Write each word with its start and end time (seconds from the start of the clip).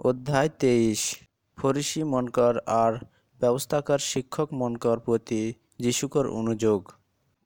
অধ্যায় 0.00 0.50
তেইশ। 0.60 1.00
ফরিসি 1.58 2.02
মনকর 2.02 2.54
আর 2.82 2.92
ব্যবস্থাকার 3.40 4.00
শিক্ষক 4.12 4.48
মনকর 4.52 4.98
প্রতি 4.98 5.42
যিশুকর 5.78 6.26
অনুযোগ। 6.30 6.80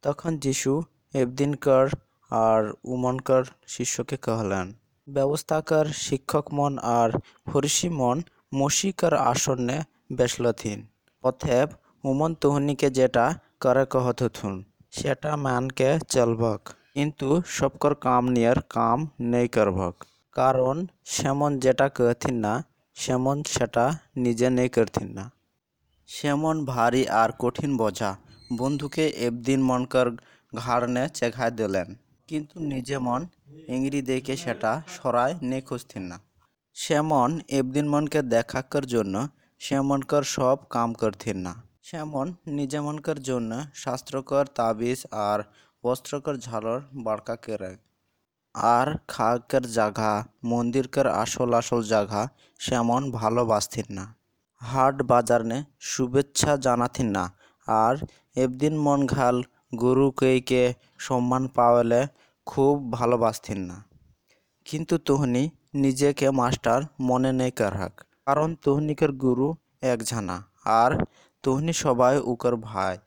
তখন 0.03 0.33
যিশু 0.37 0.73
এবদিনকর 1.15 1.87
আর 2.31 2.63
উমনকর 2.85 3.43
শিষ্যকে 3.67 4.17
কহলেন, 4.17 4.67
ব্যবস্থাকার 5.09 5.87
শিক্ষক 5.99 6.47
মন 6.53 6.73
আর 6.95 7.11
ফরিসি 7.47 7.89
মন 7.91 8.17
মসিকার 8.55 9.15
আসনে 9.31 9.79
বেসলথিন 10.13 10.79
অথেব 11.25 11.67
উমন 12.05 12.31
তোহনিকে 12.35 12.89
যেটা 12.91 13.27
করে 13.61 13.85
কহতথুন 13.87 14.55
সেটা 14.93 15.31
মানকে 15.37 15.89
চলবক 16.09 16.61
কিন্তু 16.95 17.29
সবকর 17.49 17.93
কাম 17.97 18.23
নিয়ার 18.31 18.59
কাম 18.69 18.99
নেই 19.25 19.49
করবক 19.49 19.95
কারণ 20.35 20.77
সেমন 21.07 21.59
যেটা 21.59 21.87
कहथिन 21.99 22.35
না, 22.35 22.53
সেমন 22.97 23.43
সেটা 23.49 23.85
নিজে 24.17 24.49
নেই 24.51 24.69
करथिन 24.69 25.09
না। 25.15 25.25
সেমন 26.09 26.65
ভারী 26.65 27.03
আর 27.07 27.31
কঠিন 27.39 27.77
বোঝা। 27.77 28.11
বন্ধুকে 28.59 29.05
একদিন 29.09 29.63
মনকার 29.63 30.09
ঘাড়নে 30.53 31.09
চেঘায় 31.09 31.51
দিলেন, 31.51 31.89
কিন্তু 32.29 32.61
নিজে 32.61 32.99
মন 32.99 33.27
ইংরি 33.69 34.03
দেখে 34.03 34.37
সেটা 34.37 34.73
সরায় 34.89 35.35
নেই 35.43 35.61
খুঁজতেন 35.61 36.03
না। 36.03 36.19
শ্যামন 36.75 37.41
একদিন 37.49 37.89
মনকে 37.89 38.23
দেখাকার 38.23 38.87
জন্য 38.87 39.29
সেমনকার 39.59 40.23
সব 40.23 40.57
কাম 40.71 40.93
করতেন 40.95 41.39
না। 41.39 41.55
সেমন 41.83 42.35
নিজে 42.47 42.81
মনকার 42.81 43.19
জন্য 43.23 43.65
শাস্ত্রকর 43.75 44.45
তাবিজ 44.55 45.01
আর 45.13 45.41
বস্ত্রকর 45.85 46.37
ঝালর 46.37 46.81
বাড়কা 47.05 47.37
করে 47.37 47.73
আর 48.55 48.89
खाकर 49.09 49.63
জাগা, 49.67 50.13
মন্দিরকের 50.45 51.07
আসল 51.07 51.51
আসল 51.55 51.83
জাগা 51.83 52.23
সেমন 52.59 53.03
ভালোবাসতেন 53.11 53.89
না। 53.91 54.05
হাট 54.63 55.03
বাজারনে 55.03 55.59
শুভেচ্ছা 55.81 56.53
জানাতেন 56.57 57.09
না। 57.11 57.25
আর 57.69 57.95
এবদিন 58.37 58.75
মন 58.79 59.01
ঘাল 59.07 59.43
গুরুকেইকে 59.81 60.63
সম্মান 60.99 61.49
পাওয়ালে 61.49 62.01
খুব 62.47 62.93
ভালোবাসতেন 62.93 63.59
না। 63.59 63.77
কিন্তু 64.67 64.99
তোহনি 64.99 65.51
নিজেকে 65.75 66.27
মাস্টার 66.31 66.81
মনে 67.01 67.33
নেই 67.33 67.51
কারহাক। 67.51 67.95
কারণ 68.27 68.55
তোহনিকের 68.55 69.13
গুরু 69.13 69.49
এক 69.83 69.99
ঝানা, 70.03 70.37
আর 70.65 70.91
তোহনি 71.43 71.73
সবাই 71.73 72.15
উকর 72.25 72.57
ভাই। 72.57 72.99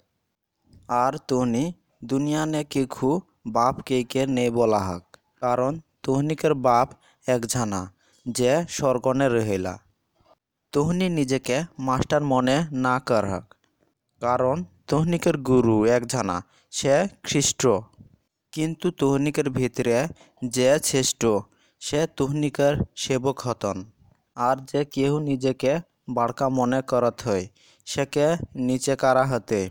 আর 0.88 1.14
তোহনি 1.27 1.73
দুনিয়া 2.03 2.45
নে 2.45 2.61
কিখু 2.64 3.09
বাপ 3.47 3.75
কেকে 3.81 4.21
নেই 4.27 4.49
বলা 4.49 4.80
হাক। 4.80 5.06
কারণ 5.41 5.71
তুহনিকের 6.03 6.53
বাপ 6.67 6.88
এক 7.27 7.41
ঝানা, 7.45 7.81
যে 8.25 8.52
স্বর্গনে 8.69 9.27
রহিলা। 9.30 9.73
তুহনি 10.73 11.07
নিজেকে 11.09 11.55
মাস্টার 11.80 12.21
মনে 12.23 12.55
না 12.85 12.95
করহক 13.07 13.45
কারণ 14.21 14.55
তুহনিকের 14.88 15.35
গুরু 15.49 15.75
এক 15.95 16.03
ঝানা, 16.05 16.38
সে 16.73 16.95
খ্রিস্ট 17.23 17.61
কিন্তু 18.53 18.88
তুহনিকের 18.99 19.47
ভিতরে 19.49 19.97
যে 20.45 20.69
শ্রেষ্ঠ, 20.83 21.21
সে 21.81 21.99
তুহনিকের 22.17 22.73
সেবক 22.95 23.38
হতন। 23.39 23.77
আর 24.38 24.58
যে 24.71 24.81
কেউ 24.95 25.13
নিজেকে 25.30 25.71
বাড়কা 26.09 26.45
মনে 26.49 26.80
করত 26.81 27.17
হয়, 27.27 27.45
সেকে 27.88 28.27
নিচে 28.67 28.93
কারা 28.95 29.23
হতে। 29.25 29.61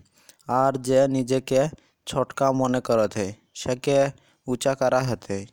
আর 0.60 0.72
যে 0.86 1.00
নিজেকে 1.08 1.60
ছটকা 2.06 2.46
মনে 2.60 2.80
করত 2.80 3.12
হয়, 3.18 3.32
সেকে 3.54 3.98
উঁচা 4.46 4.74
করা 4.74 5.00
হতে? 5.00 5.46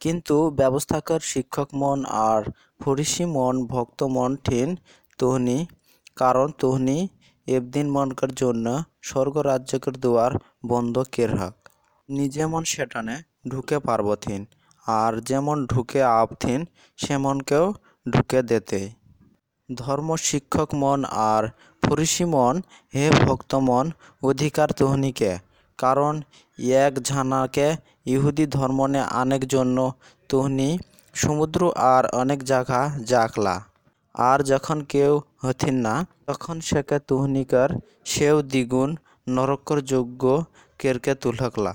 কিন্তু 0.00 0.50
ব্যবস্থাকর 0.50 1.20
শিক্ষক 1.20 1.68
মন 1.74 2.04
আর 2.04 2.42
ফরিসি 2.82 3.24
মন, 3.24 3.66
ভক্ত 3.66 4.02
মন 4.02 4.36
ঠিন 4.36 4.76
তুহনি, 5.18 5.66
কারণ 6.16 6.52
তুহনি 6.58 7.08
এবদিন 7.46 7.90
মনকার 7.90 8.34
জন্য 8.34 8.82
স্বর্গরাজ্যকের 9.02 9.92
দুয়ার 9.92 10.32
বন্ধ 10.66 10.98
কেরহক 10.98 11.54
নিজে 12.08 12.46
মন 12.46 12.64
সেটানে 12.64 13.22
ঢুকে 13.48 13.78
পারবথিন 13.78 14.44
আর 14.86 15.20
যেমন 15.20 15.66
ঢুকে 15.66 16.02
আবথিন 16.02 16.64
সেমনকেও 16.96 17.74
ঢুকে 18.10 18.42
দেতে। 18.42 18.90
ধর্ম 19.74 20.16
শিক্ষক 20.16 20.74
মন 20.74 21.04
আর 21.04 21.48
ফরিসি 21.82 22.24
মন 22.24 22.62
হে 22.94 23.10
ভক্ত 23.10 23.54
মন 23.54 23.90
অধিকার 24.22 24.68
তুহনিকে 24.72 25.38
কারণ 25.79 26.13
এক 26.81 26.93
ঝানাকে 27.03 27.67
ইহুদি 28.05 28.45
ধর্মনে 28.47 29.01
আনেক 29.13 29.41
জন্য 29.47 29.77
তুহনি 30.29 30.69
সমুদ্র 31.15 31.61
আর 31.85 32.03
অনেক 32.13 32.39
জায়গা 32.43 32.79
জাকলা 33.05 33.55
আর 34.15 34.39
যখন 34.43 34.77
কেউ 34.89 35.13
হথিন 35.43 35.75
না 35.75 35.93
তখন 36.27 36.55
সেকে 36.61 36.97
তুহনিকার 37.07 37.69
সেও 38.05 38.37
দ্বিগুণ 38.43 38.89
নরকর 39.29 39.79
যোগ্য 39.85 40.23
কেরকে 40.79 41.13
তুলহকলা 41.15 41.73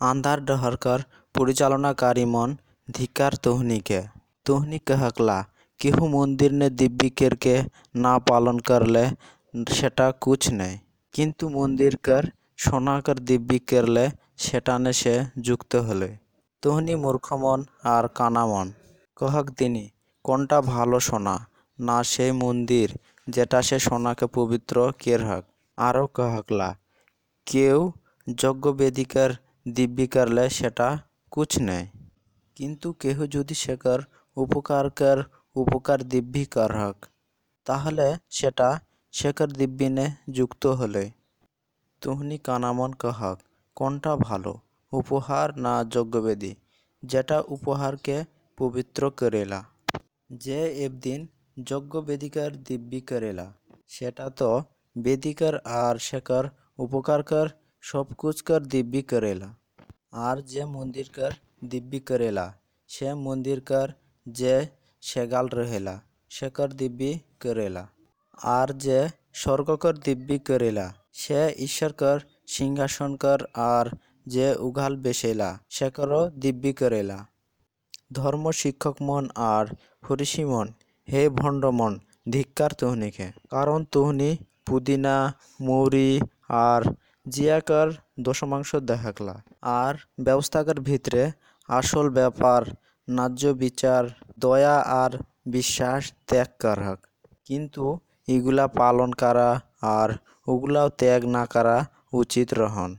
আন্ধার 0.00 0.38
ডহরকর 0.44 1.00
পরিচালনাকারী 1.34 2.24
মন 2.24 2.50
ধিকার 2.88 3.32
তুহনিকে 3.36 4.00
তুহনি 4.46 4.78
कहकला 4.86 5.38
केहू 5.80 6.06
मंदिर 6.08 6.52
ने 6.52 6.68
दिव्य 6.72 7.08
करके 7.20 7.54
ना 7.96 8.12
पालन 8.28 8.58
करले 8.68 9.04
সেটা 9.72 10.06
কুছ 10.20 10.42
নেই 10.52 10.74
কিন্তু 11.14 11.44
মন্দির 11.48 11.94
কর 12.02 12.24
সোনাকর 12.59 13.17
দিব্যি 13.19 13.59
করলে 13.59 14.03
সেটানে 14.37 14.91
সে 14.93 15.15
যুক্ত 15.41 15.73
হলে। 15.87 16.09
তুহনি 16.63 16.93
মূর্খমন 16.95 17.59
আর 17.85 18.03
কানামন 18.07 18.67
কহক 19.17 19.47
তিনি 19.49 19.83
কোনটা 20.25 20.57
ভালো 20.61 20.97
সোনা? 20.99 21.35
না 21.79 21.97
সেই 22.03 22.31
মন্দির 22.43 22.87
যেটা 23.27 23.59
সে 23.61 23.77
সোনাকে 23.79 24.25
পবিত্র 24.27 24.75
কেরহক 24.99 25.43
আরও 25.77 26.05
কহকলা 26.13 26.69
কেউ 27.47 27.79
যজ্ঞবেদিকার 28.27 29.31
দিব্যি 29.75 30.07
করলে 30.07 30.43
সেটা 30.49 30.87
কুছ 31.31 31.51
নেই? 31.59 31.85
কিন্তু 32.57 32.87
কেহ 32.93 33.17
যদি 33.25 33.55
সেকার 33.55 33.99
উপকারকার 34.37 35.17
উপকার 35.55 35.99
দিব্যি 36.03 36.43
করহক 36.45 36.97
তাহলে 37.67 38.07
সেটা 38.29 38.69
শেখর 39.13 39.49
দিব্যিনে 39.51 40.05
যুক্ত 40.31 40.63
হলে। 40.79 41.03
তুহনি 42.05 42.37
কানামন 42.37 42.93
কাহাক, 42.93 43.39
কোনটা 43.75 44.15
ভালো? 44.15 44.59
উপহার 44.91 45.57
না 45.57 45.83
যজ্ঞবেদী? 45.83 46.55
যেটা 47.03 47.43
উপহারকে 47.47 48.23
পবিত্র 48.57 49.11
করেলা। 49.11 49.63
যে 50.33 50.85
একদিন 50.85 51.27
যজ্ঞবেদিকার 51.63 52.63
দিব্যি 52.63 53.01
করেলা, 53.01 53.53
সেটা 53.87 54.29
তো 54.29 54.63
বেদিকার 54.97 55.59
আর 55.59 55.95
শেখার, 55.97 56.43
উপকারকার 56.77 57.47
সব 57.81 58.05
কুচকার 58.17 58.63
দিব্যি 58.63 59.01
করেলা। 59.01 59.55
আর 60.11 60.37
যে 60.41 60.65
মন্দিরকার 60.65 61.31
দিব্যি 61.69 61.99
করেলা, 61.99 62.53
সে 62.87 63.13
মন্দিরকার 63.13 63.89
যে 64.29 64.67
সেগাল 65.01 65.47
রহেলা, 65.47 66.01
শেখর 66.29 66.67
দিব্যি 66.67 67.19
করেলা। 67.43 67.87
আর 68.43 68.67
যে 68.77 69.09
স্বর্গকর 69.33 69.93
দিব্যি 69.93 70.39
করেলা 70.39 71.04
সে 71.21 71.41
ঈশ্বরকর, 71.57 72.19
সিংহাসনকর 72.47 73.39
আর 73.53 73.85
যে 74.27 74.47
উঘাল 74.67 74.93
বেসেলা 74.95 75.49
সেকরও 75.69 76.21
দিব্যি 76.29 76.73
করেলা। 76.73 77.19
ধর্ম 78.13 78.51
শিক্ষক 78.51 78.95
মন 79.01 79.23
আর 79.35 79.65
ফরিসি 80.01 80.43
মন, 80.45 80.67
হে 81.11 81.21
ভণ্ড 81.29 81.63
মন, 81.65 81.93
ধিক্কার 82.29 82.71
তুহনিকে। 82.71 83.27
কারণ 83.49 83.79
তুহনি 83.91 84.31
পুদিনা, 84.65 85.15
মৌরি 85.61 86.11
আর 86.49 86.81
জিয়াকার 87.29 87.89
দশমাংশ 88.19 88.75
দেখাকলা। 88.75 89.35
আর 89.61 89.95
ব্যবস্থাকার 90.19 90.79
ভিতরে 90.79 91.23
আসল 91.69 92.09
ব্যাপার 92.09 92.61
ন্যায্য 93.07 93.47
বিচার, 93.47 94.03
দয়া 94.39 94.77
আর 95.03 95.11
বিশ্বাস 95.45 96.01
ত্যাগ 96.27 96.47
করহক 96.61 96.99
কিন্তু 97.45 97.85
এগুলা 98.27 98.65
পালন 98.79 99.09
করা 99.13 99.49
আর 99.97 100.09
ওগুলাও 100.47 100.87
ত্যাগ 100.89 101.21
না 101.25 101.43
করা 101.45 101.77
উচিত 102.13 102.47
রহন। 102.53 102.91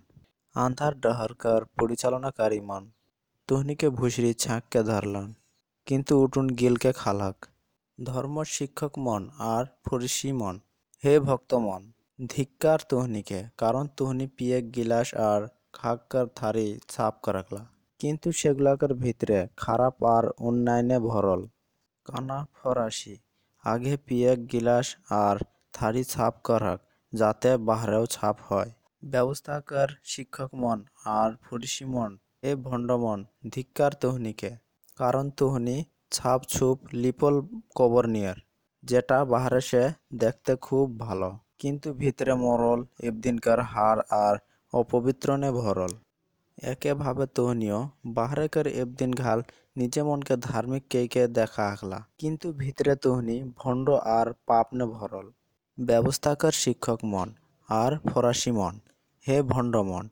আন্ধার 0.54 0.92
ডহরকার 1.00 1.60
পরিচালনাকারী 1.78 2.60
মন। 2.60 2.84
তুহনিকে 3.48 3.88
ভুসরি 3.88 4.30
ছাঁককে 4.34 4.80
ধরলান, 4.82 5.28
কিন্তু 5.86 6.12
উটুন 6.22 6.46
গিলকে 6.48 6.90
খালাক। 6.92 7.36
ধর্ম 7.98 8.36
শিক্ষক 8.44 8.92
মন 8.98 9.22
আর 9.54 9.64
ফরিসি 9.84 10.30
মন। 10.32 10.56
হে 11.02 11.12
ভক্ত 11.20 11.50
মন, 11.54 11.82
ধিক্কার 12.26 12.78
তুহনিকে, 12.88 13.40
কারণ 13.58 13.84
তুহনি 13.96 14.26
পিয়েক 14.26 14.64
গিলাস 14.74 15.08
আর 15.30 15.42
খাক্কার 15.72 16.26
থারি 16.34 16.68
সাফ 16.88 17.14
করাকলা। 17.22 17.62
কিন্তু 18.00 18.28
সেগুলাকার 18.32 18.92
ভিতরে 18.94 19.38
খারাপ 19.56 19.94
আর 20.16 20.24
উন্নয়নে 20.38 20.98
ভরল। 21.08 21.40
কানা 22.06 22.38
ফরাসি 22.56 23.14
আগে 23.72 23.94
পিয়েক 24.06 24.38
গিলাস 24.52 24.86
আর 25.22 25.36
থারি 25.74 26.02
ছাপ 26.12 26.34
করহক 26.46 26.80
যাতে 27.12 27.50
বাহরেও 27.68 28.04
ছাপ 28.14 28.36
হয়। 28.48 28.70
ব্যবস্থাকার 29.02 29.88
শিক্ষক 30.12 30.50
মন 30.62 30.78
আর 31.18 31.30
ফরিসি 31.44 31.84
মন 31.94 32.10
এ 32.42 32.52
ভণ্ডমন 32.66 33.18
ধিক্কার 33.52 33.92
তুহনিকে, 34.02 34.50
কারণ 34.98 35.24
তুহনি 35.38 35.76
ছাপ 36.16 36.40
ছুপ 36.52 36.76
লিপল 37.02 37.34
কবর 37.78 38.04
নিয়ার, 38.14 38.38
যেটা 38.84 39.18
বাহারে 39.32 39.60
সে 39.70 39.82
দেখতে 40.22 40.52
খুব 40.66 40.86
ভালো। 41.06 41.30
কিন্তু 41.60 41.88
ভিতরে 42.00 42.34
মরল 42.44 42.80
এবদিনকার 43.08 43.60
হার 43.72 43.98
আর 44.24 44.34
অপবিত্রনে 44.72 45.50
ভরল। 45.60 45.92
তোহনীয় 47.34 47.78
বাহারেকার 48.06 48.66
এবদিন 48.72 49.10
ঘাল 49.14 49.38
নিজে 49.76 50.00
মনকে 50.02 50.34
ধার্মিক 50.40 50.82
কেইকে 50.90 51.22
দেখা 51.28 51.64
আখলা 51.72 51.98
কিন্তু 52.18 52.46
ভিতরে 52.52 52.92
তোহনি 52.96 53.36
ভণ্ড 53.56 53.86
আর 54.16 54.26
পাপনে 54.46 54.84
ভরল। 54.86 55.26
ব্যবস্থাকার 55.78 56.54
শিক্ষক 56.54 57.00
মন, 57.04 57.28
আর 57.68 57.92
ফরাসি 58.08 58.50
মন, 58.50 58.74
হে 59.26 59.36
ভণ্ড 59.42 59.74
মন, 59.82 60.04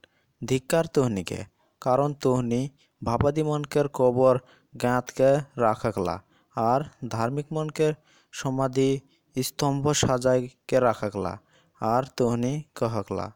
ধিক্কার 0.42 0.84
তোহনিকে, 0.86 1.40
কারণ 1.82 2.10
তোহনি 2.14 2.62
ভাবাদি 3.02 3.42
মনকের 3.42 3.86
কবর 3.94 4.34
গাঁতকে 4.74 5.30
রাখাকলা 5.56 6.16
আর 6.56 6.80
ধার্মিক 7.08 7.46
মনকে 7.52 7.88
সমাধি 8.32 8.90
স্তম্ভ 9.36 9.84
সাজাইকে 9.92 10.76
রাখাকলা 10.80 11.32
আর 11.80 12.02
তোহনি 12.16 12.52
কহকলা 12.74 13.26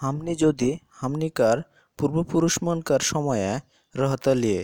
হামনি 0.00 0.32
যদি 0.34 0.70
হামনিকার 0.90 1.58
পূর্বপুরুষ 1.98 2.54
মনকার 2.62 3.00
সময়ে 3.00 3.50
রহতলিয়ে 3.96 4.62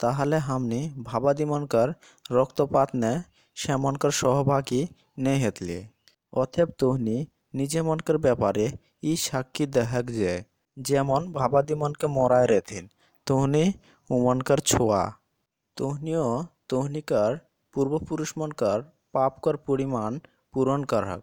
তাহলে 0.00 0.36
ভাবাদি 1.02 1.44
মনকার 1.44 1.88
রক্তপাত 2.30 2.88
নে 2.94 3.12
সেমনকার 3.56 4.10
সহভাগী 4.10 4.82
নে 5.18 5.32
হেতলিয়ে 5.36 5.82
অথেব 6.32 6.68
তোহনি 6.78 7.16
নিজে 7.54 7.80
মনকার 7.82 8.18
ব্যাপারে 8.18 8.64
ই 9.02 9.12
সাক্ষী 9.16 9.64
দেখাক 9.66 10.04
যে, 10.10 10.32
যেমন 10.76 11.20
ভাবাদি 11.32 11.74
মনকে 11.74 12.06
মরায় 12.06 12.46
রেথিন, 12.46 12.84
তোহনি 13.26 13.64
উমনকার 14.10 14.58
ছোয়া। 14.58 15.02
তোহনিও 15.76 16.26
তোহনিকার 16.68 17.32
পূর্বপুরুষ 17.74 18.30
মনকার 18.38 18.78
পাপকর 19.12 19.56
পরিমাণ 19.56 20.12
পূরণ 20.54 20.80
করহক 20.84 21.22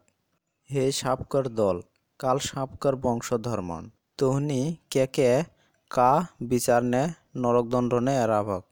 হে 0.69 0.84
সাপকর 0.92 1.46
দল, 1.50 1.78
কাল 2.19 2.38
সাপকর 2.40 2.94
তোহনি 4.19 4.75
কে 4.89 5.07
কে 5.07 5.44
কা 5.89 6.25
বিচারনে 6.42 7.07
নরকদণ্ডনে 7.36 8.16
এরাভক 8.16 8.63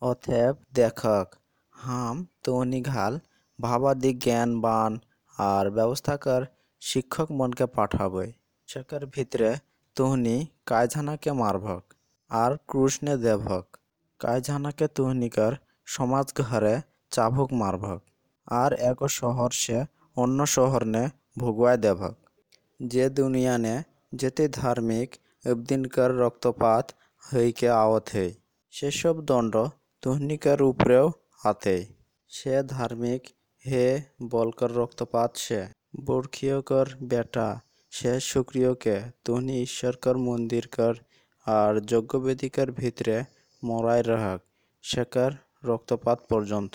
অথেব 0.00 0.56
দেখক, 0.74 1.34
হাম 1.70 2.26
তোহনি 2.44 2.82
ঘাল 2.82 3.18
ভাবাদি 3.60 4.12
জ্ঞানবান 4.14 4.98
আর 5.38 5.70
ব্যবস্থাকার 5.70 6.42
শিক্ষক 6.80 7.30
মনকে 7.30 7.66
পাঠাবই। 7.66 8.32
সেকার 8.66 9.06
ভিতরে 9.06 9.54
তোহনি 9.94 10.46
কায়ঝানাকে 10.66 11.32
মারভক 11.32 11.84
আর 12.28 12.56
ক্রুশনে 12.66 13.16
দেভক 13.16 13.76
কায়ঝানাকে 14.18 14.88
তোহনিকার 14.88 15.52
সমাজ 15.84 16.32
ঘরে 16.36 16.80
চাভুক 17.10 17.52
মারভক 17.52 18.02
আর 18.46 18.72
এক 18.72 19.08
শহর 19.08 19.50
সে 19.50 19.84
অন্য 20.16 20.46
শহরনে 20.46 21.08
ভুগवाय 21.38 21.80
দেভক 21.80 22.14
যে 22.82 23.10
দুনিয়ানে 23.10 23.82
যেতে 24.12 24.44
ধার্মিক 24.48 25.08
এবদিনকার 25.44 26.10
রক্তপাত 26.16 26.92
হইকে 27.22 27.68
আওত 27.70 28.06
হই। 28.14 28.30
সেসব 28.72 29.16
দণ্ড 29.24 29.54
তুহনিকার 30.02 30.62
উপরেও 30.62 31.06
আতে। 31.44 31.76
সে 32.30 32.62
ধার্মিক, 32.68 33.22
হে 33.64 33.86
বলকর 34.30 34.70
রক্তপাত 34.72 35.30
সে। 35.36 35.60
বর্ষীয়কর 36.04 36.86
বেটা, 37.02 37.48
সে 37.92 38.20
শুক্রিয়কে 38.20 38.96
তুহনি 39.24 39.62
ঈশ্বরকর 39.62 40.16
মন্দিরকর 40.18 40.94
আর 41.46 41.72
যজ্ঞবেদিকার 41.80 42.68
ভিতরে 42.72 43.16
মরাই 43.62 44.02
রাহক 44.02 44.40
সেকার 44.84 45.32
রক্তপাত 45.64 46.18
পর্যন্ত। 46.28 46.74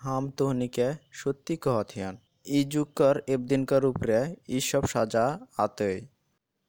হাম 0.00 0.24
তোহনিকে 0.30 0.88
সত্যি 1.12 1.54
কহথিয়ান 1.56 2.14
ই 2.46 2.64
যুগকর 2.64 3.16
এবদিনকার 3.26 3.82
উপরে 3.84 4.18
ইসব 4.48 4.82
সাজা 4.86 5.24
আতই 5.58 5.98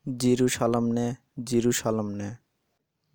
জিরু 0.06 0.48
সালামনে 0.48 1.16
জিরু 1.44 1.72
সালামনে 1.72 2.30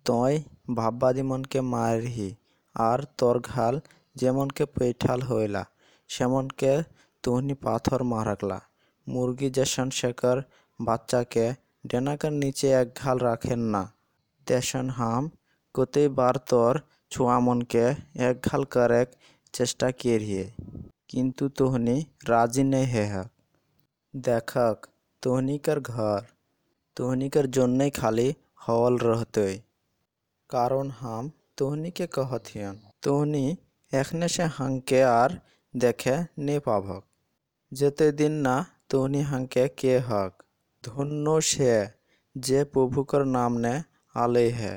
তয় 0.05 0.43
ভাববাদী 0.75 1.21
মনকে 1.21 1.61
মারহি 1.61 2.35
আর 2.75 2.99
তোর 3.17 3.39
ঘাল 3.39 3.79
যেমনকে 4.15 4.65
পেঠাল 4.65 5.21
হইলা 5.21 5.63
সেমনকে 6.09 6.73
তুহনি 7.23 7.53
পাথর 7.53 8.03
মারাকলা 8.03 8.59
মুরগি 9.07 9.49
যেসন 9.49 9.89
শেখর 9.89 10.37
বাচ্চাকে 10.79 11.45
ডেনাকার 11.87 12.31
নিচে 12.31 12.67
এক 12.71 12.87
ঘাল 12.95 13.17
রাখেন 13.19 13.59
না, 13.59 13.83
তেসন 14.47 14.89
হাম 14.89 15.23
কতেই 15.73 16.07
বার 16.09 16.35
তোর 16.49 16.73
ছোঁয়া 17.11 17.39
মনকে 17.39 17.85
এক 18.19 18.35
ঘাল 18.43 18.63
করেক 18.63 19.07
চেষ্টা 19.53 19.91
কেরিয়ে 19.91 20.45
কিন্তু 21.07 21.43
তোহনি 21.49 21.97
রাজি 22.27 22.63
নেই 22.63 22.85
হেহক 22.85 23.29
দেখক, 24.13 24.77
তোহনিকার 25.21 25.79
ঘর 25.81 26.21
तोहनी 26.97 27.27
कर 27.29 27.45
जौनई 27.55 27.89
खाली 27.89 28.29
हौल 28.67 28.93
रहतई 28.99 29.55
কারণ 30.49 30.89
হাম 30.89 31.25
তোহনীকে 31.57 32.05
कहथियन 32.07 32.75
তোহনী 33.01 33.45
এখনে 33.91 34.27
সে 34.27 34.43
হাঙ্কে 34.43 35.03
আর 35.03 35.29
দেখে 35.73 36.15
নে 36.37 36.59
পাভক। 36.59 37.03
যেতে 37.71 38.11
দিন 38.11 38.31
না 38.31 38.55
তোহনী 38.89 39.21
হাঙ্কে 39.21 39.67
কে 39.67 39.99
হক। 39.99 40.43
ধন্য 40.83 41.41
সে 41.41 41.87
যে 42.35 42.59
প্রভুকর 42.63 43.23
নাম 43.25 43.57
নে 43.57 43.75
আলে 44.15 44.47
হে। 44.49 44.75